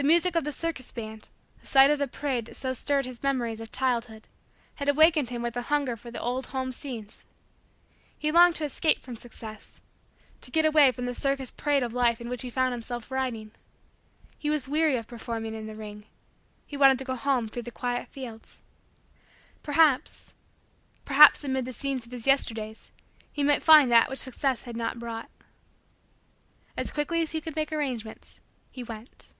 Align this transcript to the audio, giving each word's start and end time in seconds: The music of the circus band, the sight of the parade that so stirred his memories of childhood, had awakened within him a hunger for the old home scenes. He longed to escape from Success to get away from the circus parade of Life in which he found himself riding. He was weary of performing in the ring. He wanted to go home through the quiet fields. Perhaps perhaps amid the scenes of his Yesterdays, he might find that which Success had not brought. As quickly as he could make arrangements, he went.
The 0.00 0.04
music 0.04 0.36
of 0.36 0.44
the 0.44 0.52
circus 0.52 0.92
band, 0.92 1.28
the 1.60 1.66
sight 1.66 1.90
of 1.90 1.98
the 1.98 2.06
parade 2.06 2.44
that 2.44 2.54
so 2.54 2.72
stirred 2.72 3.04
his 3.04 3.20
memories 3.20 3.58
of 3.58 3.72
childhood, 3.72 4.28
had 4.76 4.88
awakened 4.88 5.26
within 5.28 5.42
him 5.42 5.52
a 5.52 5.60
hunger 5.62 5.96
for 5.96 6.12
the 6.12 6.20
old 6.20 6.46
home 6.46 6.70
scenes. 6.70 7.24
He 8.16 8.30
longed 8.30 8.54
to 8.54 8.64
escape 8.64 9.00
from 9.02 9.16
Success 9.16 9.80
to 10.40 10.52
get 10.52 10.64
away 10.64 10.92
from 10.92 11.06
the 11.06 11.16
circus 11.16 11.50
parade 11.50 11.82
of 11.82 11.92
Life 11.92 12.20
in 12.20 12.28
which 12.28 12.42
he 12.42 12.48
found 12.48 12.74
himself 12.74 13.10
riding. 13.10 13.50
He 14.38 14.48
was 14.48 14.68
weary 14.68 14.94
of 14.96 15.08
performing 15.08 15.52
in 15.52 15.66
the 15.66 15.74
ring. 15.74 16.06
He 16.64 16.76
wanted 16.76 17.00
to 17.00 17.04
go 17.04 17.16
home 17.16 17.48
through 17.48 17.62
the 17.62 17.72
quiet 17.72 18.06
fields. 18.06 18.62
Perhaps 19.64 20.32
perhaps 21.04 21.42
amid 21.42 21.64
the 21.64 21.72
scenes 21.72 22.06
of 22.06 22.12
his 22.12 22.24
Yesterdays, 22.24 22.92
he 23.32 23.42
might 23.42 23.64
find 23.64 23.90
that 23.90 24.08
which 24.08 24.20
Success 24.20 24.62
had 24.62 24.76
not 24.76 25.00
brought. 25.00 25.28
As 26.76 26.92
quickly 26.92 27.20
as 27.20 27.32
he 27.32 27.40
could 27.40 27.56
make 27.56 27.72
arrangements, 27.72 28.38
he 28.70 28.84
went. 28.84 29.32